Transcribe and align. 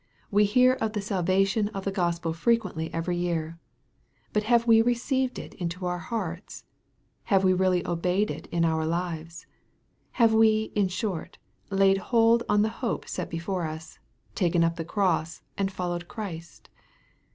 We 0.31 0.45
hear 0.45 0.73
of 0.73 0.93
the 0.93 0.99
salvation 1.01 1.67
of 1.75 1.85
the 1.85 1.91
Gospel 1.91 2.33
fre 2.33 2.53
quently 2.53 2.89
every 2.91 3.17
year. 3.17 3.59
But 4.33 4.41
have 4.45 4.65
we 4.65 4.81
received 4.81 5.37
it 5.37 5.53
into 5.53 5.85
our 5.85 5.99
hearts? 5.99 6.65
Have 7.25 7.43
we 7.43 7.53
really 7.53 7.85
obeyed 7.85 8.31
it 8.31 8.47
in 8.47 8.65
our 8.65 8.83
lives? 8.83 9.45
Have 10.13 10.33
we, 10.33 10.71
in 10.73 10.87
short, 10.87 11.37
laid 11.69 11.99
hold 11.99 12.41
on 12.49 12.63
the 12.63 12.69
hope 12.81 13.07
set 13.07 13.29
before 13.29 13.65
us, 13.67 13.99
taken 14.33 14.63
up 14.63 14.75
the 14.77 14.83
cross, 14.85 15.43
and 15.55 15.71
followed 15.71 16.07
Christ 16.07 16.69